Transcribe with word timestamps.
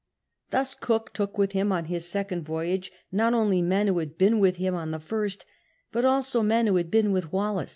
Thus 0.49 0.73
Cook 0.73 1.13
took 1.13 1.37
with 1.37 1.51
him 1.51 1.71
on 1.71 1.85
his 1.85 2.07
second 2.07 2.41
voyage 2.43 2.91
not 3.11 3.35
only 3.35 3.61
men 3.61 3.85
who 3.85 3.99
had 3.99 4.17
been 4.17 4.39
with 4.39 4.55
him 4.55 4.73
on 4.73 4.89
the 4.89 4.99
first, 4.99 5.45
but 5.91 6.05
also 6.05 6.41
men 6.41 6.65
who 6.65 6.77
had 6.77 6.89
been 6.89 7.11
with 7.11 7.31
Wallis. 7.31 7.69